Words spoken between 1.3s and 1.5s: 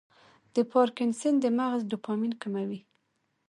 د